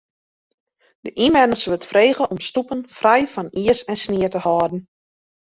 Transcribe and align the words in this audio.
De 1.05 1.11
ynwenners 1.25 1.65
wurdt 1.67 1.89
frege 1.91 2.23
om 2.33 2.39
stoepen 2.47 2.81
frij 2.97 3.25
fan 3.33 3.49
iis 3.61 3.79
en 3.91 3.97
snie 4.03 4.27
te 4.33 4.39
hâlden. 4.45 4.79